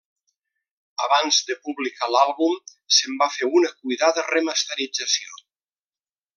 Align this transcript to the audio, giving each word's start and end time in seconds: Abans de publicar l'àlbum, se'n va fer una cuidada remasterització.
Abans 1.07 1.41
de 1.49 1.57
publicar 1.67 2.09
l'àlbum, 2.15 2.57
se'n 2.99 3.21
va 3.23 3.29
fer 3.37 3.53
una 3.61 3.73
cuidada 3.85 4.27
remasterització. 4.33 5.41